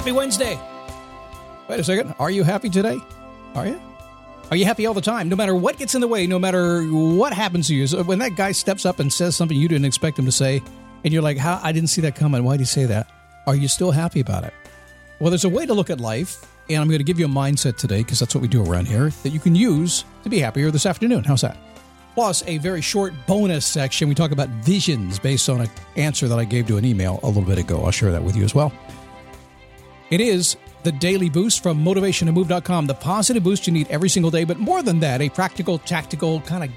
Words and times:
Happy 0.00 0.12
Wednesday. 0.12 0.58
Wait 1.68 1.78
a 1.78 1.84
second. 1.84 2.14
Are 2.18 2.30
you 2.30 2.42
happy 2.42 2.70
today? 2.70 2.96
Are 3.54 3.66
you? 3.66 3.78
Are 4.50 4.56
you 4.56 4.64
happy 4.64 4.86
all 4.86 4.94
the 4.94 5.02
time? 5.02 5.28
No 5.28 5.36
matter 5.36 5.54
what 5.54 5.76
gets 5.76 5.94
in 5.94 6.00
the 6.00 6.08
way, 6.08 6.26
no 6.26 6.38
matter 6.38 6.84
what 6.84 7.34
happens 7.34 7.66
to 7.66 7.74
you. 7.74 7.86
So 7.86 8.02
when 8.04 8.18
that 8.20 8.34
guy 8.34 8.52
steps 8.52 8.86
up 8.86 8.98
and 8.98 9.12
says 9.12 9.36
something 9.36 9.54
you 9.54 9.68
didn't 9.68 9.84
expect 9.84 10.18
him 10.18 10.24
to 10.24 10.32
say, 10.32 10.62
and 11.04 11.12
you're 11.12 11.20
like, 11.20 11.36
"How? 11.36 11.60
I 11.62 11.72
didn't 11.72 11.90
see 11.90 12.00
that 12.00 12.14
coming. 12.14 12.42
Why 12.44 12.54
did 12.54 12.60
he 12.60 12.64
say 12.64 12.86
that?" 12.86 13.10
Are 13.46 13.54
you 13.54 13.68
still 13.68 13.90
happy 13.90 14.20
about 14.20 14.44
it? 14.44 14.54
Well, 15.18 15.28
there's 15.28 15.44
a 15.44 15.50
way 15.50 15.66
to 15.66 15.74
look 15.74 15.90
at 15.90 16.00
life, 16.00 16.46
and 16.70 16.80
I'm 16.80 16.88
going 16.88 16.96
to 17.00 17.04
give 17.04 17.20
you 17.20 17.26
a 17.26 17.28
mindset 17.28 17.76
today 17.76 17.98
because 17.98 18.20
that's 18.20 18.34
what 18.34 18.40
we 18.40 18.48
do 18.48 18.64
around 18.64 18.88
here 18.88 19.10
that 19.22 19.34
you 19.34 19.38
can 19.38 19.54
use 19.54 20.06
to 20.22 20.30
be 20.30 20.38
happier 20.38 20.70
this 20.70 20.86
afternoon. 20.86 21.24
How's 21.24 21.42
that? 21.42 21.58
Plus, 22.14 22.42
a 22.46 22.56
very 22.56 22.80
short 22.80 23.12
bonus 23.26 23.66
section. 23.66 24.08
We 24.08 24.14
talk 24.14 24.30
about 24.30 24.48
visions 24.64 25.18
based 25.18 25.50
on 25.50 25.60
an 25.60 25.68
answer 25.96 26.26
that 26.26 26.38
I 26.38 26.46
gave 26.46 26.68
to 26.68 26.78
an 26.78 26.86
email 26.86 27.20
a 27.22 27.26
little 27.26 27.42
bit 27.42 27.58
ago. 27.58 27.84
I'll 27.84 27.90
share 27.90 28.12
that 28.12 28.24
with 28.24 28.34
you 28.34 28.44
as 28.44 28.54
well. 28.54 28.72
It 30.10 30.20
is 30.20 30.56
the 30.82 30.90
daily 30.90 31.30
boost 31.30 31.62
from 31.62 31.84
motivationtomove.com, 31.84 32.86
the 32.86 32.94
positive 32.94 33.44
boost 33.44 33.66
you 33.68 33.72
need 33.72 33.86
every 33.90 34.08
single 34.08 34.30
day, 34.30 34.42
but 34.42 34.58
more 34.58 34.82
than 34.82 34.98
that, 35.00 35.20
a 35.20 35.28
practical, 35.28 35.78
tactical 35.78 36.40
kind 36.40 36.64
of 36.64 36.70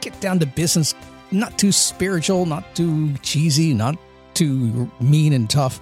get 0.00 0.18
down 0.20 0.40
to 0.40 0.46
business, 0.46 0.94
not 1.30 1.56
too 1.56 1.70
spiritual, 1.70 2.46
not 2.46 2.74
too 2.74 3.14
cheesy, 3.18 3.72
not 3.74 3.96
too 4.34 4.90
mean 5.00 5.34
and 5.34 5.48
tough. 5.48 5.80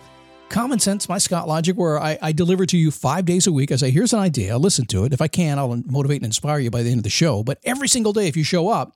Common 0.51 0.79
sense, 0.79 1.09
my 1.09 1.19
Scott 1.19 1.49
logic, 1.49 1.77
where 1.77 1.99
I, 1.99 2.19
I 2.21 2.33
deliver 2.33 2.67
to 2.67 2.77
you 2.77 2.91
five 2.91 3.25
days 3.25 3.47
a 3.47 3.53
week. 3.53 3.73
I 3.73 3.77
say, 3.77 3.91
here's 3.91 4.13
an 4.13 4.19
idea, 4.19 4.53
I'll 4.53 4.61
listen 4.61 4.85
to 4.87 5.05
it. 5.05 5.15
If 5.15 5.23
I 5.23 5.29
can, 5.29 5.59
I'll 5.59 5.83
motivate 5.87 6.19
and 6.19 6.27
inspire 6.27 6.59
you 6.59 6.71
by 6.71 6.83
the 6.83 6.91
end 6.91 6.99
of 6.99 7.05
the 7.05 7.11
show. 7.11 7.43
But 7.43 7.59
every 7.65 7.89
single 7.89 8.13
day, 8.13 8.29
if 8.29 8.37
you 8.37 8.45
show 8.45 8.69
up, 8.69 8.95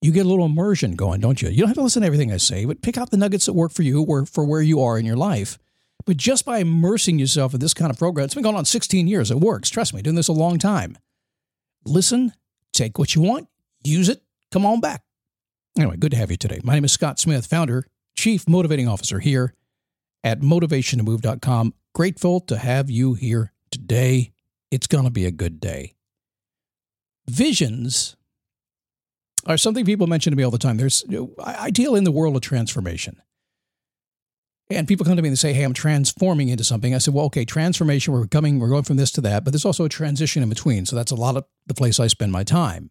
you 0.00 0.12
get 0.12 0.26
a 0.26 0.28
little 0.28 0.44
immersion 0.44 0.94
going, 0.94 1.20
don't 1.20 1.40
you? 1.42 1.48
You 1.48 1.58
don't 1.58 1.68
have 1.68 1.76
to 1.76 1.82
listen 1.82 2.02
to 2.02 2.06
everything 2.06 2.30
I 2.30 2.36
say, 2.36 2.66
but 2.66 2.82
pick 2.82 2.98
out 2.98 3.10
the 3.10 3.16
nuggets 3.16 3.46
that 3.46 3.54
work 3.54 3.72
for 3.72 3.82
you 3.82 4.02
or 4.02 4.26
for 4.26 4.44
where 4.44 4.60
you 4.62 4.80
are 4.82 4.98
in 4.98 5.06
your 5.06 5.16
life. 5.16 5.58
But 6.06 6.16
just 6.16 6.44
by 6.44 6.58
immersing 6.58 7.18
yourself 7.18 7.52
in 7.52 7.60
this 7.60 7.74
kind 7.74 7.90
of 7.90 7.98
program, 7.98 8.24
it's 8.24 8.34
been 8.34 8.44
going 8.44 8.56
on 8.56 8.64
16 8.64 9.08
years. 9.08 9.30
It 9.30 9.40
works. 9.40 9.68
Trust 9.68 9.92
me, 9.92 10.02
doing 10.02 10.16
this 10.16 10.28
a 10.28 10.32
long 10.32 10.58
time. 10.58 10.96
Listen, 11.84 12.32
take 12.72 12.98
what 12.98 13.14
you 13.14 13.22
want, 13.22 13.48
use 13.84 14.08
it, 14.08 14.22
come 14.52 14.64
on 14.64 14.80
back. 14.80 15.02
Anyway, 15.76 15.96
good 15.96 16.12
to 16.12 16.16
have 16.16 16.30
you 16.30 16.36
today. 16.36 16.60
My 16.64 16.74
name 16.74 16.84
is 16.84 16.92
Scott 16.92 17.18
Smith, 17.18 17.46
founder, 17.46 17.86
chief 18.16 18.48
motivating 18.48 18.88
officer 18.88 19.18
here 19.18 19.54
at 20.24 20.40
motivationtomove.com. 20.40 21.74
Grateful 21.94 22.40
to 22.40 22.56
have 22.56 22.88
you 22.88 23.14
here 23.14 23.52
today. 23.70 24.32
It's 24.70 24.86
going 24.86 25.04
to 25.04 25.10
be 25.10 25.26
a 25.26 25.30
good 25.30 25.60
day. 25.60 25.94
Visions 27.28 28.16
are 29.44 29.56
something 29.56 29.84
people 29.84 30.06
mention 30.06 30.30
to 30.30 30.36
me 30.36 30.42
all 30.42 30.50
the 30.50 30.58
time. 30.58 30.76
There's 30.76 31.04
I 31.42 31.70
deal 31.70 31.94
in 31.94 32.04
the 32.04 32.12
world 32.12 32.36
of 32.36 32.42
transformation. 32.42 33.20
And 34.68 34.88
people 34.88 35.06
come 35.06 35.16
to 35.16 35.22
me 35.22 35.28
and 35.28 35.38
say, 35.38 35.52
Hey, 35.52 35.62
I'm 35.62 35.72
transforming 35.72 36.48
into 36.48 36.64
something. 36.64 36.94
I 36.94 36.98
said, 36.98 37.14
Well, 37.14 37.26
okay, 37.26 37.44
transformation, 37.44 38.12
we're 38.12 38.26
coming, 38.26 38.58
we're 38.58 38.68
going 38.68 38.82
from 38.82 38.96
this 38.96 39.12
to 39.12 39.20
that, 39.22 39.44
but 39.44 39.52
there's 39.52 39.64
also 39.64 39.84
a 39.84 39.88
transition 39.88 40.42
in 40.42 40.48
between. 40.48 40.86
So 40.86 40.96
that's 40.96 41.12
a 41.12 41.16
lot 41.16 41.36
of 41.36 41.44
the 41.66 41.74
place 41.74 42.00
I 42.00 42.08
spend 42.08 42.32
my 42.32 42.44
time. 42.44 42.90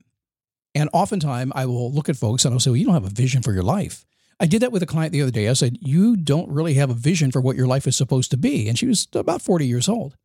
And 0.74 0.90
oftentimes 0.94 1.52
I 1.56 1.66
will 1.66 1.92
look 1.92 2.10
at 2.10 2.18
folks 2.18 2.46
and 2.46 2.54
I'll 2.54 2.60
say, 2.60 2.70
Well, 2.70 2.78
you 2.78 2.86
don't 2.86 2.94
have 2.94 3.06
a 3.06 3.10
vision 3.10 3.42
for 3.42 3.54
your 3.54 3.64
life. 3.64 4.06
I 4.40 4.48
did 4.48 4.62
that 4.62 4.72
with 4.72 4.84
a 4.84 4.88
client 4.88 5.14
the 5.14 5.22
other 5.22 5.32
day. 5.32 5.50
I 5.50 5.54
said, 5.54 5.78
You 5.82 6.16
don't 6.16 6.50
really 6.50 6.76
have 6.76 6.90
a 6.90 6.96
vision 6.96 7.32
for 7.32 7.42
what 7.42 7.58
your 7.58 7.68
life 7.68 7.88
is 7.88 7.96
supposed 7.96 8.32
to 8.32 8.38
be. 8.38 8.70
And 8.70 8.78
she 8.78 8.86
was 8.86 9.08
about 9.14 9.42
40 9.42 9.66
years 9.66 9.90
old. 9.90 10.16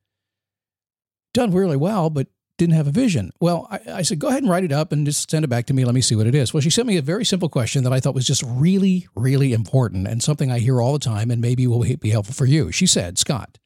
Done 1.33 1.53
really 1.53 1.77
well, 1.77 2.11
but 2.11 2.29
didn't 2.61 2.77
have 2.77 2.87
a 2.87 2.93
vision. 2.93 3.33
Well, 3.41 3.67
I, 3.71 3.81
I, 3.95 4.03
said, 4.03 4.19
go 4.19 4.29
ahead 4.29 4.43
and 4.43 4.51
write 4.51 4.65
it 4.65 4.71
up 4.71 4.93
and 4.93 5.07
just 5.07 5.31
send 5.31 5.47
it 5.47 5.49
back 5.49 5.65
to 5.67 5.75
me. 5.75 5.87
Let 5.87 5.95
me 5.95 6.03
see 6.03 6.15
what 6.15 6.27
it 6.27 6.35
is. 6.35 6.53
Well, 6.53 6.61
she 6.61 6.69
sent 6.69 6.87
me 6.87 6.99
a 6.99 7.03
very 7.03 7.25
simple 7.25 7.49
question 7.49 7.85
that 7.85 7.93
I 7.93 8.01
thought 8.01 8.15
was 8.15 8.27
just 8.27 8.45
really, 8.47 9.09
really 9.17 9.55
important 9.55 10.07
and 10.07 10.23
something 10.23 10.53
I 10.53 10.59
hear 10.59 10.79
all 10.79 10.93
the 10.93 10.99
time 10.99 11.31
and 11.31 11.41
maybe 11.41 11.67
will 11.67 11.83
be 11.97 12.11
helpful 12.11 12.35
for 12.35 12.45
you. 12.45 12.71
She 12.71 12.87
said, 12.87 13.17
Scott, 13.17 13.57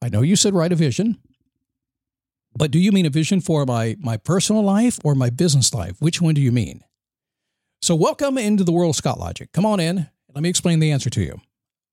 I 0.00 0.08
know 0.08 0.22
you 0.22 0.36
said 0.36 0.54
write 0.54 0.70
a 0.70 0.76
vision, 0.76 1.18
but 2.56 2.70
do 2.70 2.78
you 2.78 2.92
mean 2.92 3.04
a 3.04 3.10
vision 3.10 3.40
for 3.40 3.66
my, 3.66 3.96
my 3.98 4.16
personal 4.16 4.62
life 4.62 5.00
or 5.02 5.16
my 5.16 5.28
business 5.28 5.74
life? 5.74 5.96
Which 5.98 6.20
one 6.20 6.34
do 6.34 6.40
you 6.40 6.52
mean? 6.52 6.84
So, 7.82 7.96
welcome 7.96 8.38
into 8.38 8.62
the 8.62 8.72
world 8.72 8.90
of 8.90 8.96
Scott 8.96 9.18
Logic. 9.18 9.50
Come 9.52 9.66
on 9.66 9.80
in. 9.80 10.08
Let 10.32 10.42
me 10.42 10.48
explain 10.48 10.78
the 10.78 10.92
answer 10.92 11.10
to 11.10 11.20
you. 11.20 11.40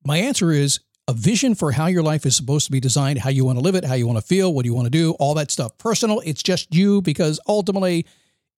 My 0.06 0.18
answer 0.18 0.52
is 0.52 0.82
a 1.08 1.14
vision 1.14 1.56
for 1.56 1.72
how 1.72 1.88
your 1.88 2.04
life 2.04 2.26
is 2.26 2.36
supposed 2.36 2.66
to 2.68 2.72
be 2.72 2.80
designed, 2.80 3.20
how 3.20 3.30
you 3.30 3.44
want 3.44 3.58
to 3.58 3.64
live 3.64 3.76
it, 3.76 3.84
how 3.84 3.96
you 3.96 4.08
want 4.08 4.20
to 4.20 4.26
feel, 4.26 4.54
what 4.54 4.64
do 4.64 4.70
you 4.70 4.76
want 4.76 4.86
to 4.86 4.92
do, 4.92 5.12
all 5.20 5.34
that 5.34 5.52
stuff. 5.52 5.78
Personal, 5.78 6.22
it's 6.22 6.44
just 6.44 6.74
you 6.74 7.02
because 7.02 7.40
ultimately, 7.48 8.06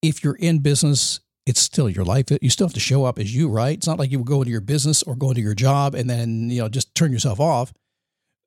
if 0.01 0.23
you're 0.23 0.35
in 0.35 0.59
business, 0.59 1.21
it's 1.45 1.59
still 1.59 1.89
your 1.89 2.05
life. 2.05 2.25
You 2.41 2.49
still 2.49 2.67
have 2.67 2.73
to 2.73 2.79
show 2.79 3.05
up 3.05 3.19
as 3.19 3.35
you, 3.35 3.49
right? 3.49 3.77
It's 3.77 3.87
not 3.87 3.99
like 3.99 4.11
you 4.11 4.19
would 4.19 4.27
go 4.27 4.41
into 4.41 4.51
your 4.51 4.61
business 4.61 5.03
or 5.03 5.15
go 5.15 5.29
into 5.29 5.41
your 5.41 5.55
job 5.55 5.95
and 5.95 6.09
then, 6.09 6.49
you 6.49 6.61
know, 6.61 6.69
just 6.69 6.93
turn 6.95 7.11
yourself 7.11 7.39
off. 7.39 7.73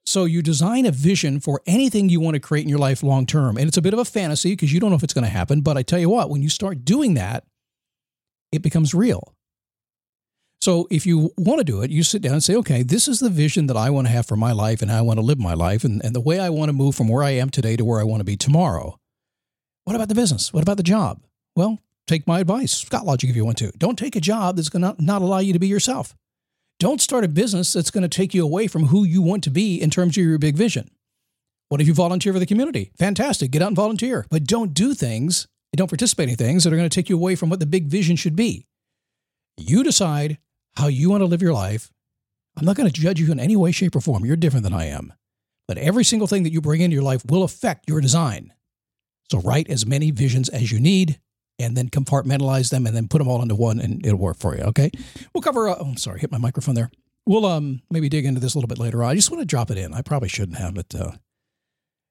So 0.05 0.25
you 0.25 0.41
design 0.41 0.87
a 0.87 0.93
vision 0.93 1.41
for 1.41 1.63
anything 1.67 2.09
you 2.09 2.21
want 2.21 2.35
to 2.35 2.41
create 2.41 2.63
in 2.63 2.69
your 2.69 2.79
life 2.79 3.03
long 3.03 3.27
term. 3.27 3.57
And 3.57 3.67
it's 3.67 3.77
a 3.77 3.83
bit 3.83 3.93
of 3.93 3.99
a 3.99 4.05
fantasy 4.05 4.53
because 4.53 4.73
you 4.73 4.79
don't 4.79 4.91
know 4.91 4.97
if 4.97 5.03
it's 5.03 5.15
going 5.15 5.25
to 5.25 5.31
happen. 5.31 5.63
But 5.63 5.77
I 5.77 5.83
tell 5.83 5.99
you 5.99 6.09
what, 6.09 6.31
when 6.31 6.43
you 6.43 6.49
start 6.49 6.85
doing 6.85 7.15
that, 7.15 7.45
it 8.53 8.63
becomes 8.63 8.95
real. 8.95 9.35
So 10.67 10.89
if 10.91 11.07
you 11.07 11.33
want 11.37 11.61
to 11.61 11.65
do 11.65 11.83
it, 11.83 11.93
you 11.93 12.03
sit 12.03 12.23
down 12.23 12.33
and 12.33 12.43
say, 12.43 12.57
okay, 12.57 12.83
this 12.83 13.07
is 13.07 13.21
the 13.21 13.31
vision 13.31 13.69
that 13.69 13.77
I 13.77 13.89
want 13.89 14.09
to 14.09 14.13
have 14.13 14.27
for 14.27 14.35
my 14.35 14.51
life 14.51 14.83
and 14.83 14.91
how 14.91 14.99
I 14.99 15.03
want 15.03 15.21
to 15.21 15.25
live 15.25 15.39
my 15.39 15.55
life 15.55 15.85
and, 15.85 16.05
and 16.05 16.13
the 16.13 16.21
way 16.21 16.41
I 16.41 16.49
want 16.49 16.71
to 16.71 16.73
move 16.73 16.97
from 16.97 17.07
where 17.07 17.23
I 17.23 17.31
am 17.31 17.51
today 17.51 17.77
to 17.77 17.85
where 17.85 18.01
I 18.01 18.03
want 18.03 18.19
to 18.19 18.25
be 18.25 18.37
tomorrow. 18.37 18.99
What 19.85 19.95
about 19.95 20.09
the 20.09 20.17
business? 20.17 20.53
What 20.53 20.65
about 20.65 20.77
the 20.77 20.83
job? 20.83 21.23
Well, 21.55 21.79
take 22.09 22.27
my 22.27 22.41
advice, 22.41 22.73
Scott 22.73 23.07
Logic, 23.07 23.31
if 23.31 23.37
you 23.37 23.45
want 23.45 23.59
to. 23.59 23.71
Don't 23.79 23.97
take 23.97 24.17
a 24.17 24.21
job 24.21 24.57
that's 24.57 24.69
going 24.69 24.83
to 24.83 25.01
not 25.01 25.23
allow 25.23 25.39
you 25.39 25.53
to 25.53 25.61
be 25.61 25.69
yourself. 25.69 26.17
Don't 26.81 27.01
start 27.01 27.23
a 27.23 27.29
business 27.29 27.73
that's 27.73 27.93
going 27.93 28.03
to 28.03 28.09
take 28.09 28.35
you 28.35 28.43
away 28.43 28.67
from 28.67 28.87
who 28.87 29.05
you 29.05 29.23
want 29.23 29.45
to 29.45 29.51
be 29.51 29.81
in 29.81 29.89
terms 29.89 30.19
of 30.19 30.25
your 30.25 30.37
big 30.37 30.57
vision. 30.57 30.91
What 31.69 31.81
if 31.81 31.87
you 31.87 31.95
volunteer 31.95 32.33
for 32.33 32.41
the 32.41 32.45
community? 32.45 32.91
Fantastic. 32.99 33.53
Get 33.53 33.63
out 33.63 33.69
and 33.69 33.77
volunteer. 33.77 34.27
But 34.33 34.43
don't 34.43 34.75
do 34.75 34.95
things, 34.95 35.47
and 35.73 35.79
don't 35.79 35.87
participate 35.87 36.29
in 36.29 36.35
things 36.35 36.65
that 36.65 36.73
are 36.73 36.77
going 36.77 36.91
to 36.91 36.93
take 36.93 37.09
you 37.09 37.15
away 37.15 37.37
from 37.37 37.51
what 37.51 37.61
the 37.61 37.67
big 37.67 37.87
vision 37.87 38.17
should 38.17 38.35
be. 38.35 38.67
You 39.57 39.85
decide 39.85 40.39
how 40.77 40.89
you 40.89 41.11
want 41.11 41.23
to 41.23 41.27
live 41.27 41.43
your 41.43 41.53
life. 41.53 41.91
I'm 42.57 42.65
not 42.65 42.77
going 42.77 42.91
to 42.91 43.01
judge 43.01 43.21
you 43.21 43.31
in 43.31 43.41
any 43.41 43.57
way, 43.57 43.73
shape, 43.73 43.97
or 43.97 44.01
form. 44.01 44.25
You're 44.25 44.37
different 44.37 44.65
than 44.65 44.73
I 44.73 44.87
am. 44.87 45.13
But 45.69 45.79
every 45.79 46.05
single 46.05 46.29
thing 46.29 46.45
that 46.45 46.53
you 46.53 46.61
bring 46.61 46.81
into 46.81 46.95
your 46.95 47.03
life 47.03 47.25
will 47.27 47.43
affect 47.43 47.89
your 47.89 48.01
design. 48.01 48.53
So 49.31 49.41
write 49.41 49.69
as 49.69 49.85
many 49.85 50.11
visions 50.11 50.49
as 50.49 50.71
you 50.71 50.79
need 50.79 51.21
and 51.59 51.77
then 51.77 51.89
compartmentalize 51.89 52.71
them 52.71 52.87
and 52.87 52.95
then 52.95 53.09
put 53.09 53.19
them 53.19 53.29
all 53.29 53.43
into 53.43 53.55
one 53.55 53.81
and 53.81 54.05
it'll 54.07 54.19
work 54.19 54.37
for 54.37 54.57
you. 54.57 54.63
Okay. 54.65 54.91
We'll 55.35 55.43
cover, 55.43 55.69
uh, 55.69 55.77
oh, 55.79 55.87
I'm 55.87 55.97
sorry, 55.97 56.21
hit 56.21 56.31
my 56.31 56.39
microphone 56.39 56.75
there. 56.75 56.91
We'll 57.27 57.45
um 57.45 57.83
maybe 57.91 58.09
dig 58.09 58.25
into 58.25 58.41
this 58.41 58.55
a 58.55 58.59
little 58.59 58.69
bit 58.69 58.79
later 58.79 59.03
on. 59.03 59.11
I 59.11 59.15
just 59.17 59.33
want 59.33 59.41
to 59.41 59.47
drop 59.47 59.71
it 59.73 59.79
in. 59.79 59.93
I 59.93 60.03
probably 60.03 60.29
shouldn't 60.29 60.59
have, 60.59 60.75
but 60.75 60.95
uh, 60.95 61.11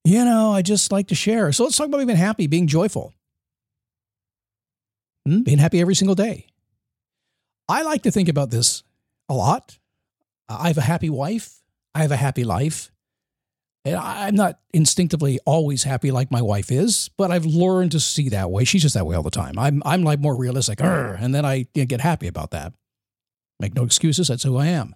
you 0.04 0.26
know, 0.26 0.52
I 0.52 0.62
just 0.62 0.92
like 0.92 1.08
to 1.08 1.16
share. 1.16 1.54
So 1.54 1.64
let's 1.64 1.78
talk 1.78 1.88
about 1.88 2.06
being 2.06 2.18
happy, 2.18 2.48
being 2.48 2.68
joyful, 2.68 3.14
hmm? 5.26 5.44
being 5.44 5.58
happy 5.58 5.80
every 5.80 5.96
single 5.96 6.16
day. 6.16 6.48
I 7.68 7.82
like 7.84 8.04
to 8.04 8.12
think 8.12 8.30
about 8.30 8.52
this 8.52 8.84
a 9.30 9.34
lot. 9.34 9.78
I 10.48 10.68
have 10.68 10.78
a 10.78 10.82
happy 10.82 11.10
wife. 11.10 11.62
I 11.94 12.02
have 12.02 12.12
a 12.12 12.18
happy 12.18 12.44
life. 12.44 12.92
And 13.84 13.96
I'm 13.96 14.36
not 14.36 14.60
instinctively 14.74 15.40
always 15.46 15.84
happy 15.84 16.12
like 16.12 16.32
my 16.32 16.42
wife 16.42 16.72
is, 16.72 17.10
but 17.18 17.30
I've 17.30 17.46
learned 17.46 17.92
to 17.92 18.00
see 18.00 18.30
that 18.30 18.50
way. 18.50 18.64
She's 18.64 18.82
just 18.82 18.96
that 18.96 19.06
way 19.06 19.16
all 19.16 19.22
the 19.22 19.30
time. 19.30 19.60
I'm, 19.60 19.84
I'm 19.86 20.04
like 20.04 20.20
more 20.20 20.36
realistic, 20.36 20.82
and 20.82 21.36
then 21.36 21.46
I 21.46 21.68
get 21.74 22.02
happy 22.02 22.28
about 22.28 22.50
that. 22.52 22.74
Make 23.60 23.76
no 23.76 23.84
excuses, 23.84 24.28
that's 24.28 24.44
who 24.44 24.58
I 24.58 24.68
am. 24.68 24.96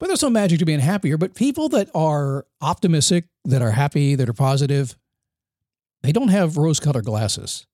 But 0.00 0.06
there's 0.06 0.22
no 0.22 0.30
magic 0.30 0.58
to 0.60 0.64
being 0.64 0.80
happier. 0.80 1.18
But 1.18 1.34
people 1.34 1.68
that 1.70 1.90
are 1.94 2.46
optimistic, 2.60 3.26
that 3.44 3.62
are 3.62 3.72
happy, 3.72 4.14
that 4.14 4.28
are 4.28 4.34
positive, 4.34 4.96
they 6.02 6.12
don't 6.12 6.28
have 6.28 6.56
rose 6.56 6.80
colored 6.80 7.04
glasses. 7.04 7.66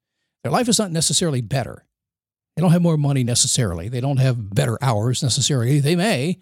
Their 0.42 0.52
life 0.52 0.68
is 0.68 0.78
not 0.78 0.90
necessarily 0.90 1.40
better. 1.40 1.86
They 2.56 2.60
don't 2.60 2.72
have 2.72 2.82
more 2.82 2.96
money 2.96 3.24
necessarily. 3.24 3.88
They 3.88 4.00
don't 4.00 4.18
have 4.18 4.54
better 4.54 4.78
hours 4.82 5.22
necessarily. 5.22 5.80
They 5.80 5.96
may. 5.96 6.38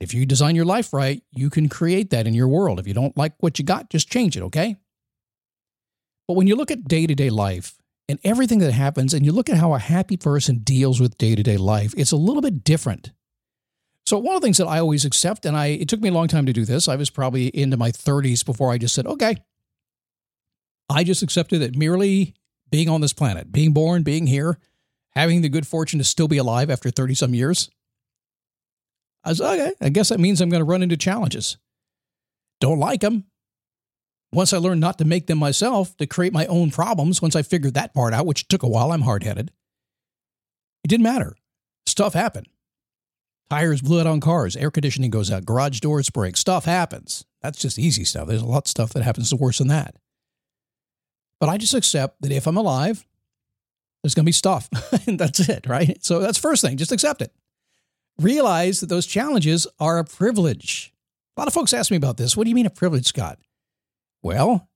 If 0.00 0.12
you 0.12 0.26
design 0.26 0.56
your 0.56 0.64
life 0.64 0.92
right, 0.92 1.22
you 1.30 1.48
can 1.48 1.68
create 1.68 2.10
that 2.10 2.26
in 2.26 2.34
your 2.34 2.48
world. 2.48 2.78
If 2.78 2.86
you 2.86 2.94
don't 2.94 3.16
like 3.16 3.34
what 3.38 3.58
you 3.58 3.64
got, 3.64 3.88
just 3.88 4.10
change 4.10 4.36
it, 4.36 4.42
okay? 4.42 4.76
But 6.26 6.34
when 6.34 6.46
you 6.46 6.56
look 6.56 6.70
at 6.70 6.84
day 6.84 7.06
to 7.06 7.14
day 7.14 7.30
life 7.30 7.76
and 8.08 8.18
everything 8.24 8.58
that 8.58 8.72
happens, 8.72 9.14
and 9.14 9.24
you 9.24 9.32
look 9.32 9.48
at 9.48 9.56
how 9.56 9.74
a 9.74 9.78
happy 9.78 10.16
person 10.16 10.58
deals 10.58 11.00
with 11.00 11.18
day 11.18 11.34
to 11.34 11.42
day 11.42 11.56
life, 11.56 11.94
it's 11.96 12.12
a 12.12 12.16
little 12.16 12.42
bit 12.42 12.64
different. 12.64 13.12
So 14.04 14.18
one 14.18 14.34
of 14.34 14.40
the 14.42 14.46
things 14.46 14.58
that 14.58 14.66
I 14.66 14.80
always 14.80 15.04
accept, 15.04 15.46
and 15.46 15.56
I 15.56 15.66
it 15.66 15.88
took 15.88 16.00
me 16.00 16.08
a 16.08 16.12
long 16.12 16.28
time 16.28 16.46
to 16.46 16.52
do 16.52 16.64
this. 16.64 16.88
I 16.88 16.96
was 16.96 17.08
probably 17.08 17.46
into 17.48 17.76
my 17.76 17.92
30s 17.92 18.44
before 18.44 18.72
I 18.72 18.78
just 18.78 18.94
said, 18.94 19.06
okay. 19.06 19.36
I 20.90 21.04
just 21.04 21.22
accepted 21.22 21.60
that 21.60 21.76
merely 21.76 22.34
being 22.70 22.88
on 22.88 23.00
this 23.00 23.12
planet, 23.12 23.52
being 23.52 23.72
born, 23.72 24.02
being 24.02 24.26
here, 24.26 24.58
having 25.14 25.42
the 25.42 25.48
good 25.48 25.66
fortune 25.66 25.98
to 25.98 26.04
still 26.04 26.28
be 26.28 26.38
alive 26.38 26.70
after 26.70 26.90
30 26.90 27.14
some 27.14 27.34
years, 27.34 27.70
I 29.24 29.30
was 29.30 29.40
okay. 29.40 29.72
I 29.80 29.88
guess 29.88 30.08
that 30.08 30.20
means 30.20 30.40
I'm 30.40 30.50
going 30.50 30.60
to 30.60 30.64
run 30.64 30.82
into 30.82 30.96
challenges. 30.96 31.56
Don't 32.60 32.78
like 32.78 33.00
them. 33.00 33.24
Once 34.32 34.52
I 34.52 34.58
learned 34.58 34.80
not 34.80 34.98
to 34.98 35.04
make 35.04 35.26
them 35.26 35.38
myself, 35.38 35.96
to 35.98 36.06
create 36.06 36.32
my 36.32 36.46
own 36.46 36.70
problems, 36.70 37.20
once 37.20 37.36
I 37.36 37.42
figured 37.42 37.74
that 37.74 37.92
part 37.92 38.14
out, 38.14 38.26
which 38.26 38.48
took 38.48 38.62
a 38.62 38.68
while, 38.68 38.90
I'm 38.90 39.02
hard 39.02 39.24
headed, 39.24 39.50
it 40.82 40.88
didn't 40.88 41.04
matter. 41.04 41.36
Stuff 41.86 42.14
happened. 42.14 42.46
Tires 43.50 43.82
blew 43.82 44.00
out 44.00 44.06
on 44.06 44.20
cars, 44.20 44.56
air 44.56 44.70
conditioning 44.70 45.10
goes 45.10 45.30
out, 45.30 45.44
garage 45.44 45.80
doors 45.80 46.08
break, 46.08 46.38
stuff 46.38 46.64
happens. 46.64 47.26
That's 47.42 47.58
just 47.58 47.78
easy 47.78 48.04
stuff. 48.04 48.28
There's 48.28 48.40
a 48.40 48.46
lot 48.46 48.64
of 48.64 48.70
stuff 48.70 48.94
that 48.94 49.02
happens 49.02 49.34
worse 49.34 49.58
than 49.58 49.68
that. 49.68 49.96
But 51.38 51.50
I 51.50 51.58
just 51.58 51.74
accept 51.74 52.22
that 52.22 52.32
if 52.32 52.46
I'm 52.46 52.56
alive, 52.56 53.04
there's 54.02 54.14
going 54.14 54.24
to 54.24 54.28
be 54.28 54.32
stuff. 54.32 54.68
and 55.06 55.18
that's 55.18 55.40
it, 55.48 55.66
right? 55.66 56.04
So 56.04 56.18
that's 56.20 56.38
first 56.38 56.62
thing, 56.62 56.76
just 56.76 56.92
accept 56.92 57.22
it. 57.22 57.32
Realize 58.18 58.80
that 58.80 58.88
those 58.88 59.06
challenges 59.06 59.66
are 59.80 59.98
a 59.98 60.04
privilege. 60.04 60.92
A 61.36 61.40
lot 61.40 61.48
of 61.48 61.54
folks 61.54 61.72
ask 61.72 61.90
me 61.90 61.96
about 61.96 62.18
this. 62.18 62.36
What 62.36 62.44
do 62.44 62.50
you 62.50 62.54
mean 62.54 62.66
a 62.66 62.70
privilege, 62.70 63.06
Scott? 63.06 63.38
Well, 64.22 64.68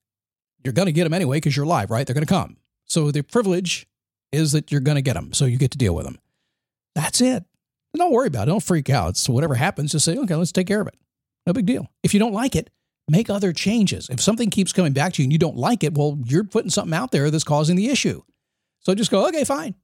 you're 0.64 0.72
going 0.72 0.86
to 0.86 0.92
get 0.92 1.04
them 1.04 1.14
anyway 1.14 1.36
because 1.36 1.56
you're 1.56 1.66
alive, 1.66 1.90
right? 1.90 2.06
They're 2.06 2.14
going 2.14 2.26
to 2.26 2.32
come. 2.32 2.56
So 2.86 3.10
the 3.10 3.22
privilege 3.22 3.86
is 4.32 4.52
that 4.52 4.72
you're 4.72 4.80
going 4.80 4.96
to 4.96 5.02
get 5.02 5.14
them. 5.14 5.32
So 5.32 5.44
you 5.44 5.58
get 5.58 5.70
to 5.72 5.78
deal 5.78 5.94
with 5.94 6.06
them. 6.06 6.18
That's 6.94 7.20
it. 7.20 7.44
Don't 7.94 8.12
worry 8.12 8.26
about 8.26 8.48
it. 8.48 8.50
Don't 8.50 8.62
freak 8.62 8.90
out. 8.90 9.16
So 9.16 9.32
whatever 9.32 9.54
happens, 9.54 9.92
just 9.92 10.04
say, 10.04 10.16
okay, 10.16 10.34
let's 10.34 10.52
take 10.52 10.66
care 10.66 10.80
of 10.80 10.86
it. 10.86 10.94
No 11.46 11.52
big 11.52 11.66
deal. 11.66 11.88
If 12.02 12.12
you 12.12 12.20
don't 12.20 12.32
like 12.32 12.54
it, 12.54 12.70
make 13.08 13.30
other 13.30 13.52
changes. 13.52 14.08
If 14.10 14.20
something 14.20 14.50
keeps 14.50 14.72
coming 14.72 14.92
back 14.92 15.14
to 15.14 15.22
you 15.22 15.26
and 15.26 15.32
you 15.32 15.38
don't 15.38 15.56
like 15.56 15.82
it, 15.84 15.96
well, 15.96 16.18
you're 16.24 16.44
putting 16.44 16.70
something 16.70 16.94
out 16.94 17.10
there 17.10 17.30
that's 17.30 17.44
causing 17.44 17.76
the 17.76 17.88
issue. 17.88 18.22
So 18.86 18.94
just 18.94 19.10
go, 19.10 19.26
okay, 19.26 19.42
fine. 19.42 19.74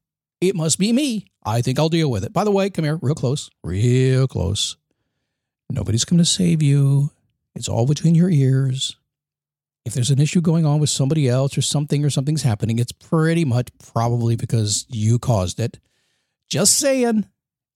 It 0.40 0.54
must 0.54 0.78
be 0.78 0.92
me. 0.92 1.26
I 1.44 1.60
think 1.60 1.76
I'll 1.80 1.88
deal 1.88 2.08
with 2.08 2.22
it. 2.22 2.32
By 2.32 2.44
the 2.44 2.52
way, 2.52 2.70
come 2.70 2.84
here, 2.84 3.00
real 3.02 3.16
close, 3.16 3.50
real 3.64 4.28
close. 4.28 4.76
Nobody's 5.68 6.04
going 6.04 6.18
to 6.18 6.24
save 6.24 6.62
you. 6.62 7.10
It's 7.56 7.68
all 7.68 7.84
between 7.84 8.14
your 8.14 8.30
ears. 8.30 8.96
If 9.84 9.92
there's 9.92 10.12
an 10.12 10.20
issue 10.20 10.40
going 10.40 10.64
on 10.64 10.78
with 10.78 10.88
somebody 10.88 11.28
else 11.28 11.58
or 11.58 11.62
something 11.62 12.04
or 12.04 12.10
something's 12.10 12.44
happening, 12.44 12.78
it's 12.78 12.92
pretty 12.92 13.44
much 13.44 13.70
probably 13.92 14.36
because 14.36 14.86
you 14.88 15.18
caused 15.18 15.58
it. 15.58 15.80
Just 16.48 16.78
saying. 16.78 17.26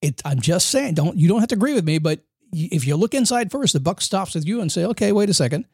It, 0.03 0.23
I'm 0.25 0.39
just 0.39 0.69
saying. 0.69 0.95
Don't 0.95 1.17
you 1.17 1.27
don't 1.27 1.41
have 1.41 1.49
to 1.49 1.57
agree 1.57 1.75
with 1.75 1.85
me, 1.85 1.99
but 1.99 2.21
if 2.53 2.87
you 2.87 2.95
look 2.95 3.15
inside 3.15 3.51
first, 3.51 3.73
the 3.73 3.81
buck 3.81 4.01
stops 4.01 4.37
with 4.37 4.47
you 4.47 4.61
and 4.61 4.71
say, 4.71 4.85
"Okay, 4.85 5.11
wait 5.11 5.29
a 5.29 5.35
second. 5.35 5.65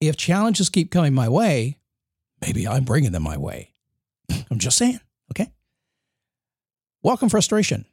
If 0.00 0.16
challenges 0.16 0.68
keep 0.68 0.90
coming 0.90 1.14
my 1.14 1.28
way, 1.28 1.78
maybe 2.42 2.66
I'm 2.66 2.82
bringing 2.82 3.12
them 3.12 3.22
my 3.22 3.36
way." 3.36 3.69
I'm 4.50 4.58
just 4.58 4.76
saying. 4.76 5.00
Okay. 5.32 5.52
Welcome 7.02 7.28
frustration. 7.28 7.86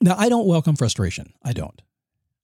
Now, 0.00 0.16
I 0.18 0.28
don't 0.28 0.46
welcome 0.46 0.76
frustration. 0.76 1.32
I 1.42 1.52
don't. 1.52 1.80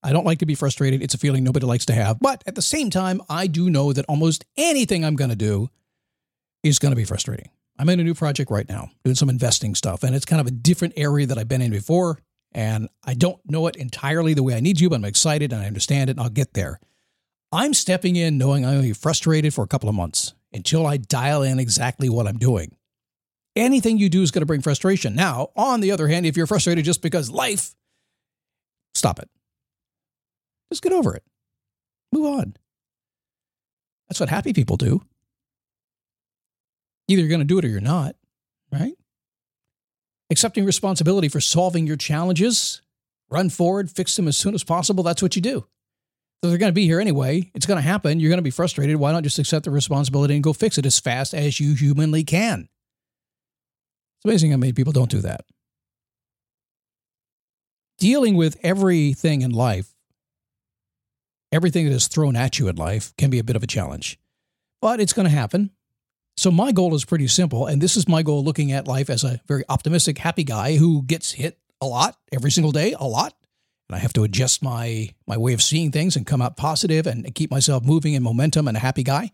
I 0.02 0.12
don't 0.12 0.25
like 0.25 0.38
to 0.38 0.46
be 0.46 0.55
frustrated. 0.55 1.02
It's 1.02 1.14
a 1.14 1.19
feeling 1.19 1.44
nobody 1.44 1.67
likes 1.67 1.84
to 1.87 1.93
have. 1.93 2.19
But 2.20 2.43
at 2.46 2.55
the 2.55 2.62
same 2.62 2.88
time, 2.88 3.20
I 3.28 3.46
do 3.46 3.69
know 3.69 3.93
that 3.93 4.06
almost 4.06 4.46
anything 4.56 5.05
I'm 5.05 5.17
going 5.17 5.31
to 5.31 5.37
do 5.37 5.69
is 6.62 6.78
going 6.78 6.93
to 6.93 6.96
be 6.96 7.05
frustrating. 7.05 7.50
I'm 7.78 7.88
in 7.88 8.00
a 8.00 8.05
new 8.05 8.14
project 8.14 8.50
right 8.50 8.69
now, 8.69 8.90
doing 9.05 9.14
some 9.14 9.28
investing 9.28 9.75
stuff, 9.75 10.02
and 10.02 10.14
it's 10.14 10.25
kind 10.25 10.40
of 10.40 10.46
a 10.46 10.50
different 10.50 10.94
area 10.96 11.26
that 11.26 11.38
I've 11.38 11.49
been 11.49 11.62
in 11.62 11.70
before. 11.70 12.19
And 12.52 12.88
I 13.05 13.14
don't 13.14 13.38
know 13.49 13.66
it 13.69 13.76
entirely 13.76 14.34
the 14.34 14.43
way 14.43 14.55
I 14.55 14.61
need 14.61 14.78
to, 14.78 14.88
but 14.88 14.96
I'm 14.96 15.05
excited 15.05 15.52
and 15.52 15.62
I 15.62 15.66
understand 15.66 16.11
it 16.11 16.14
and 16.14 16.20
I'll 16.20 16.31
get 16.31 16.55
there. 16.55 16.81
I'm 17.52 17.75
stepping 17.75 18.16
in 18.16 18.38
knowing 18.38 18.64
I'm 18.64 18.73
going 18.73 18.82
to 18.82 18.88
be 18.88 18.93
frustrated 18.93 19.55
for 19.55 19.62
a 19.62 19.69
couple 19.69 19.88
of 19.88 19.94
months 19.94 20.34
until 20.52 20.87
I 20.87 20.96
dial 20.96 21.43
in 21.43 21.58
exactly 21.58 22.08
what 22.08 22.26
I'm 22.26 22.38
doing. 22.38 22.76
Anything 23.60 23.98
you 23.98 24.08
do 24.08 24.22
is 24.22 24.30
going 24.30 24.40
to 24.40 24.46
bring 24.46 24.62
frustration. 24.62 25.14
Now, 25.14 25.50
on 25.54 25.82
the 25.82 25.90
other 25.90 26.08
hand, 26.08 26.24
if 26.24 26.34
you're 26.34 26.46
frustrated 26.46 26.82
just 26.82 27.02
because 27.02 27.28
life, 27.30 27.74
stop 28.94 29.18
it. 29.18 29.28
Just 30.72 30.82
get 30.82 30.94
over 30.94 31.14
it. 31.14 31.22
Move 32.10 32.24
on. 32.24 32.56
That's 34.08 34.18
what 34.18 34.30
happy 34.30 34.54
people 34.54 34.78
do. 34.78 35.02
Either 37.06 37.20
you're 37.20 37.28
going 37.28 37.40
to 37.40 37.44
do 37.44 37.58
it 37.58 37.64
or 37.66 37.68
you're 37.68 37.82
not, 37.82 38.16
right? 38.72 38.94
Accepting 40.30 40.64
responsibility 40.64 41.28
for 41.28 41.40
solving 41.40 41.86
your 41.86 41.96
challenges, 41.96 42.80
run 43.28 43.50
forward, 43.50 43.90
fix 43.90 44.16
them 44.16 44.26
as 44.26 44.38
soon 44.38 44.54
as 44.54 44.64
possible. 44.64 45.04
That's 45.04 45.20
what 45.20 45.36
you 45.36 45.42
do. 45.42 45.66
So 46.42 46.48
they're 46.48 46.56
going 46.56 46.70
to 46.70 46.74
be 46.74 46.86
here 46.86 46.98
anyway. 46.98 47.50
It's 47.54 47.66
going 47.66 47.76
to 47.76 47.82
happen. 47.82 48.20
You're 48.20 48.30
going 48.30 48.38
to 48.38 48.42
be 48.42 48.50
frustrated. 48.50 48.96
Why 48.96 49.12
not 49.12 49.22
just 49.22 49.38
accept 49.38 49.66
the 49.66 49.70
responsibility 49.70 50.34
and 50.34 50.42
go 50.42 50.54
fix 50.54 50.78
it 50.78 50.86
as 50.86 50.98
fast 50.98 51.34
as 51.34 51.60
you 51.60 51.74
humanly 51.74 52.24
can? 52.24 52.70
It's 54.20 54.26
amazing 54.26 54.50
how 54.50 54.58
many 54.58 54.75
people 54.75 54.93
don't 54.93 55.11
do 55.11 55.22
that. 55.22 55.46
Dealing 57.99 58.37
with 58.37 58.58
everything 58.62 59.40
in 59.40 59.50
life, 59.50 59.94
everything 61.50 61.87
that 61.87 61.94
is 61.94 62.06
thrown 62.06 62.37
at 62.37 62.58
you 62.58 62.69
in 62.69 62.76
life, 62.76 63.14
can 63.17 63.31
be 63.31 63.38
a 63.38 63.44
bit 63.44 63.56
of 63.56 63.62
a 63.62 63.67
challenge, 63.67 64.19
but 64.82 65.00
it's 65.00 65.14
going 65.14 65.25
to 65.25 65.34
happen. 65.34 65.70
So, 66.37 66.50
my 66.50 66.70
goal 66.70 66.94
is 66.94 67.06
pretty 67.06 67.28
simple. 67.28 67.67
And 67.67 67.81
this 67.81 67.96
is 67.96 68.08
my 68.08 68.22
goal 68.22 68.44
looking 68.44 68.72
at 68.72 68.87
life 68.87 69.08
as 69.08 69.25
a 69.25 69.40
very 69.49 69.64
optimistic, 69.70 70.19
happy 70.19 70.44
guy 70.44 70.76
who 70.76 71.02
gets 71.02 71.32
hit 71.32 71.58
a 71.81 71.87
lot 71.87 72.16
every 72.31 72.50
single 72.50 72.73
day, 72.73 72.94
a 72.99 73.06
lot. 73.06 73.34
And 73.88 73.96
I 73.96 73.99
have 74.00 74.12
to 74.12 74.23
adjust 74.23 74.62
my, 74.62 75.08
my 75.26 75.38
way 75.38 75.55
of 75.55 75.62
seeing 75.62 75.90
things 75.93 76.14
and 76.14 76.26
come 76.26 76.43
out 76.43 76.58
positive 76.58 77.06
and 77.06 77.34
keep 77.34 77.50
myself 77.50 77.84
moving 77.84 78.12
in 78.12 78.23
momentum 78.23 78.69
and 78.69 78.76
a 78.76 78.81
happy 78.81 79.02
guy. 79.02 79.31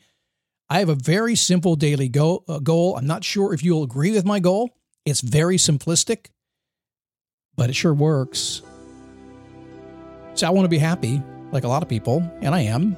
I 0.69 0.81
have 0.81 0.89
a 0.89 0.97
very 0.97 1.37
simple 1.37 1.77
daily 1.77 2.09
go, 2.09 2.43
uh, 2.49 2.59
goal. 2.59 2.97
I'm 2.97 3.07
not 3.07 3.23
sure 3.23 3.55
if 3.55 3.63
you'll 3.63 3.85
agree 3.85 4.11
with 4.11 4.25
my 4.25 4.41
goal. 4.41 4.77
It's 5.05 5.21
very 5.21 5.59
simplistic, 5.59 6.27
but 7.55 7.71
it 7.71 7.75
sure 7.75 7.95
works. 7.95 8.63
So 10.35 10.47
I 10.47 10.51
want 10.51 10.65
to 10.65 10.69
be 10.69 10.79
happy, 10.79 11.23
like 11.53 11.63
a 11.63 11.69
lot 11.69 11.85
of 11.85 11.89
people, 11.89 12.29
and 12.41 12.53
I 12.53 12.63
am. 12.63 12.97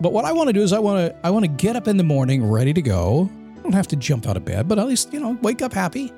But 0.00 0.12
what 0.12 0.24
I 0.24 0.32
want 0.32 0.48
to 0.48 0.52
do 0.52 0.62
is 0.62 0.72
I 0.72 0.78
want 0.78 1.10
to 1.10 1.26
I 1.26 1.30
want 1.30 1.44
to 1.44 1.50
get 1.50 1.74
up 1.74 1.88
in 1.88 1.96
the 1.96 2.04
morning 2.04 2.48
ready 2.48 2.72
to 2.72 2.82
go. 2.82 3.28
I 3.58 3.62
don't 3.62 3.72
have 3.72 3.88
to 3.88 3.96
jump 3.96 4.28
out 4.28 4.36
of 4.36 4.44
bed, 4.44 4.68
but 4.68 4.78
at 4.78 4.86
least, 4.86 5.12
you 5.12 5.18
know, 5.18 5.36
wake 5.42 5.60
up 5.60 5.72
happy. 5.72 6.12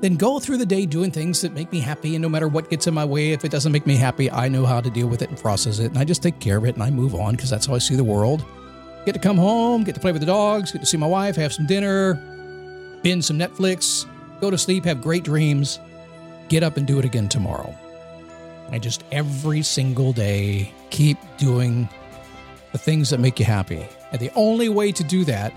Then 0.00 0.16
go 0.16 0.40
through 0.40 0.58
the 0.58 0.66
day 0.66 0.84
doing 0.84 1.12
things 1.12 1.40
that 1.42 1.52
make 1.52 1.70
me 1.72 1.78
happy 1.78 2.16
and 2.16 2.22
no 2.22 2.28
matter 2.28 2.48
what 2.48 2.70
gets 2.70 2.88
in 2.88 2.94
my 2.94 3.04
way, 3.04 3.30
if 3.30 3.44
it 3.44 3.50
doesn't 3.50 3.72
make 3.72 3.86
me 3.86 3.96
happy, 3.96 4.30
I 4.30 4.48
know 4.48 4.66
how 4.66 4.80
to 4.80 4.90
deal 4.90 5.06
with 5.06 5.22
it 5.22 5.30
and 5.30 5.38
process 5.38 5.78
it 5.78 5.86
and 5.86 5.98
I 5.98 6.04
just 6.04 6.22
take 6.22 6.40
care 6.40 6.58
of 6.58 6.64
it 6.64 6.74
and 6.74 6.82
I 6.82 6.90
move 6.90 7.14
on 7.14 7.34
because 7.34 7.50
that's 7.50 7.66
how 7.66 7.74
I 7.74 7.78
see 7.78 7.94
the 7.94 8.04
world. 8.04 8.44
Get 9.04 9.12
to 9.12 9.18
come 9.18 9.36
home, 9.36 9.84
get 9.84 9.94
to 9.94 10.00
play 10.00 10.12
with 10.12 10.20
the 10.20 10.26
dogs, 10.26 10.72
get 10.72 10.80
to 10.80 10.86
see 10.86 10.96
my 10.96 11.06
wife, 11.06 11.36
have 11.36 11.52
some 11.52 11.66
dinner, 11.66 12.14
binge 13.02 13.24
some 13.24 13.38
Netflix, 13.38 14.06
go 14.40 14.50
to 14.50 14.56
sleep, 14.56 14.84
have 14.84 15.02
great 15.02 15.24
dreams, 15.24 15.78
get 16.48 16.62
up 16.62 16.76
and 16.76 16.86
do 16.86 16.98
it 16.98 17.04
again 17.04 17.28
tomorrow. 17.28 17.74
I 18.70 18.78
just 18.78 19.04
every 19.12 19.62
single 19.62 20.12
day 20.12 20.72
keep 20.90 21.18
doing 21.36 21.88
the 22.72 22.78
things 22.78 23.10
that 23.10 23.20
make 23.20 23.38
you 23.38 23.44
happy. 23.44 23.86
And 24.10 24.20
the 24.20 24.32
only 24.34 24.68
way 24.68 24.90
to 24.92 25.04
do 25.04 25.24
that 25.26 25.52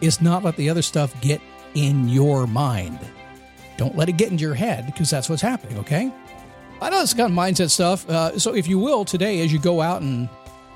is 0.00 0.20
not 0.20 0.42
let 0.42 0.56
the 0.56 0.68
other 0.68 0.82
stuff 0.82 1.18
get 1.20 1.40
in 1.74 2.08
your 2.08 2.46
mind. 2.46 2.98
Don't 3.76 3.96
let 3.96 4.08
it 4.08 4.16
get 4.16 4.30
into 4.30 4.42
your 4.42 4.54
head 4.54 4.86
because 4.86 5.10
that's 5.10 5.28
what's 5.28 5.42
happening, 5.42 5.78
okay? 5.78 6.12
I 6.80 6.90
know 6.90 7.00
it's 7.00 7.14
kind 7.14 7.32
of 7.32 7.36
mindset 7.36 7.70
stuff. 7.70 8.08
Uh, 8.08 8.38
so 8.38 8.54
if 8.54 8.68
you 8.68 8.78
will, 8.78 9.04
today, 9.04 9.42
as 9.42 9.52
you 9.52 9.58
go 9.58 9.80
out 9.80 10.02
and 10.02 10.28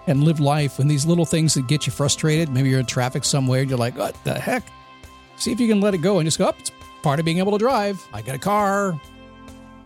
and 0.09 0.25
live 0.25 0.41
life 0.41 0.79
and 0.79 0.91
these 0.91 1.07
little 1.07 1.27
things 1.27 1.55
that 1.55 1.69
get 1.69 1.87
you 1.87 1.93
frustrated. 1.93 2.49
Maybe 2.49 2.71
you're 2.71 2.81
in 2.81 2.87
traffic 2.87 3.25
somewhere 3.25 3.61
and 3.61 3.71
you're 3.71 3.79
like, 3.79 3.97
what 3.97 4.17
the 4.25 4.35
heck? 4.35 4.65
See 5.37 5.53
if 5.53 5.61
you 5.61 5.69
can 5.69 5.81
let 5.81 5.95
it 5.95 5.99
go 5.99 6.19
and 6.19 6.27
just 6.27 6.39
go, 6.39 6.47
up. 6.47 6.57
Oh, 6.57 6.61
it's 6.61 6.73
part 7.03 7.21
of 7.21 7.25
being 7.25 7.39
able 7.39 7.53
to 7.53 7.59
drive. 7.59 8.05
I 8.13 8.23
get 8.23 8.35
a 8.35 8.39
car, 8.39 8.99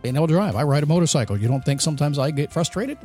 being 0.01 0.15
able 0.15 0.27
to 0.27 0.33
drive. 0.33 0.55
I 0.55 0.63
ride 0.63 0.81
a 0.81 0.85
motorcycle. 0.85 1.37
You 1.37 1.47
don't 1.47 1.63
think 1.63 1.81
sometimes 1.81 2.17
I 2.17 2.31
get 2.31 2.51
frustrated? 2.51 2.97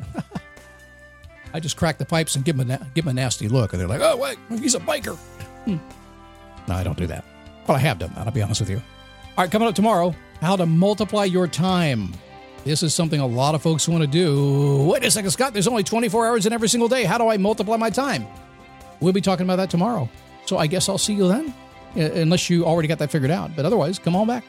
I 1.52 1.60
just 1.60 1.76
crack 1.76 1.98
the 1.98 2.04
pipes 2.04 2.36
and 2.36 2.44
give 2.44 2.56
them, 2.56 2.70
a, 2.70 2.78
give 2.94 3.04
them 3.04 3.16
a 3.16 3.20
nasty 3.20 3.48
look. 3.48 3.72
And 3.72 3.80
they're 3.80 3.88
like, 3.88 4.00
oh, 4.00 4.16
wait, 4.16 4.38
he's 4.48 4.74
a 4.74 4.80
biker. 4.80 5.16
Hmm. 5.16 5.76
No, 6.68 6.74
I 6.74 6.84
don't 6.84 6.96
do 6.96 7.06
that. 7.08 7.24
Well, 7.66 7.76
I 7.76 7.80
have 7.80 7.98
done 7.98 8.12
that, 8.14 8.26
I'll 8.26 8.32
be 8.32 8.42
honest 8.42 8.60
with 8.60 8.70
you. 8.70 8.76
All 9.36 9.44
right, 9.44 9.50
coming 9.50 9.68
up 9.68 9.74
tomorrow, 9.74 10.14
how 10.40 10.56
to 10.56 10.66
multiply 10.66 11.24
your 11.24 11.48
time. 11.48 12.12
This 12.64 12.82
is 12.82 12.94
something 12.94 13.20
a 13.20 13.26
lot 13.26 13.54
of 13.54 13.62
folks 13.62 13.88
want 13.88 14.02
to 14.02 14.06
do. 14.06 14.84
Wait 14.84 15.04
a 15.04 15.10
second, 15.10 15.30
Scott, 15.30 15.52
there's 15.52 15.68
only 15.68 15.82
24 15.82 16.26
hours 16.26 16.46
in 16.46 16.52
every 16.52 16.68
single 16.68 16.88
day. 16.88 17.04
How 17.04 17.16
do 17.16 17.28
I 17.28 17.36
multiply 17.36 17.76
my 17.76 17.88
time? 17.90 18.26
We'll 19.00 19.12
be 19.12 19.20
talking 19.20 19.44
about 19.44 19.56
that 19.56 19.70
tomorrow. 19.70 20.08
So 20.44 20.58
I 20.58 20.66
guess 20.66 20.88
I'll 20.88 20.98
see 20.98 21.14
you 21.14 21.28
then, 21.28 21.54
uh, 21.96 22.00
unless 22.20 22.50
you 22.50 22.64
already 22.66 22.88
got 22.88 22.98
that 22.98 23.10
figured 23.10 23.30
out. 23.30 23.54
But 23.56 23.64
otherwise, 23.64 23.98
come 23.98 24.16
on 24.16 24.26
back. 24.26 24.44